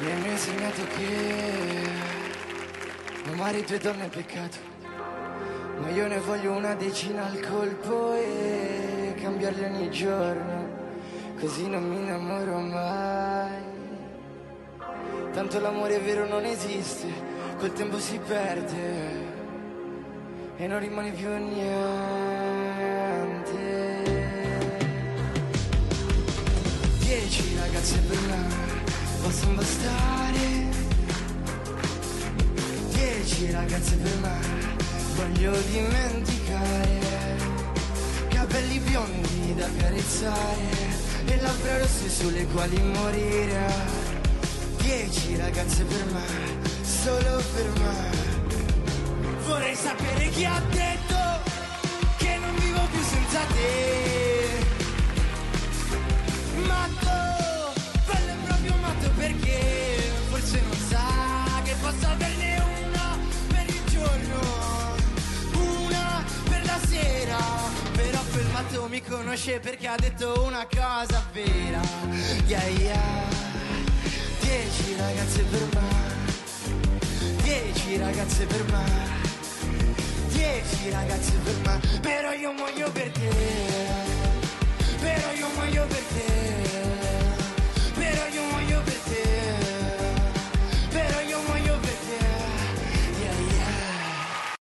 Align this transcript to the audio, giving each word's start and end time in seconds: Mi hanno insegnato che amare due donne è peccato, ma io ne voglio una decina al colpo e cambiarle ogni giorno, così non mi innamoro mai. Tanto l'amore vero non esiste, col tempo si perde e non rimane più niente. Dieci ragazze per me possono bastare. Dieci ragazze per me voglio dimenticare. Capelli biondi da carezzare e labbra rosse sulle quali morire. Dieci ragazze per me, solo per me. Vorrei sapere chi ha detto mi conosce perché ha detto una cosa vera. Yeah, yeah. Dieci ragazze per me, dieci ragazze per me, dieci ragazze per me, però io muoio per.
Mi 0.00 0.10
hanno 0.10 0.26
insegnato 0.26 0.82
che 0.96 1.88
amare 3.30 3.62
due 3.62 3.78
donne 3.78 4.06
è 4.06 4.08
peccato, 4.08 4.56
ma 5.78 5.88
io 5.90 6.08
ne 6.08 6.18
voglio 6.18 6.52
una 6.52 6.74
decina 6.74 7.26
al 7.26 7.40
colpo 7.40 8.12
e 8.14 9.14
cambiarle 9.20 9.66
ogni 9.66 9.90
giorno, 9.90 10.68
così 11.38 11.68
non 11.68 11.88
mi 11.88 11.96
innamoro 11.96 12.58
mai. 12.58 13.62
Tanto 15.32 15.60
l'amore 15.60 15.98
vero 16.00 16.26
non 16.26 16.44
esiste, 16.44 17.06
col 17.58 17.72
tempo 17.72 17.98
si 17.98 18.18
perde 18.18 19.32
e 20.56 20.66
non 20.66 20.80
rimane 20.80 21.12
più 21.12 21.28
niente. 21.28 21.62
Dieci 26.98 27.56
ragazze 27.56 27.98
per 28.00 28.18
me 28.28 29.03
possono 29.24 29.54
bastare. 29.54 30.68
Dieci 32.90 33.50
ragazze 33.50 33.96
per 33.96 34.16
me 34.20 34.38
voglio 35.16 35.52
dimenticare. 35.70 37.00
Capelli 38.28 38.78
biondi 38.80 39.54
da 39.54 39.68
carezzare 39.78 40.68
e 41.24 41.40
labbra 41.40 41.78
rosse 41.78 42.10
sulle 42.10 42.46
quali 42.48 42.78
morire. 42.82 43.66
Dieci 44.82 45.36
ragazze 45.36 45.84
per 45.84 46.04
me, 46.12 46.26
solo 46.82 47.42
per 47.54 47.70
me. 47.80 48.10
Vorrei 49.46 49.74
sapere 49.74 50.28
chi 50.28 50.44
ha 50.44 50.60
detto 50.70 51.13
mi 68.94 69.02
conosce 69.02 69.58
perché 69.58 69.88
ha 69.88 69.96
detto 69.96 70.44
una 70.44 70.68
cosa 70.72 71.20
vera. 71.32 71.80
Yeah, 72.46 72.64
yeah. 72.78 73.26
Dieci 74.40 74.94
ragazze 74.96 75.42
per 75.42 75.68
me, 75.72 77.42
dieci 77.42 77.96
ragazze 77.96 78.46
per 78.46 78.64
me, 78.70 78.84
dieci 80.28 80.90
ragazze 80.90 81.32
per 81.42 81.54
me, 81.64 81.98
però 82.00 82.32
io 82.34 82.52
muoio 82.52 82.92
per. 82.92 83.13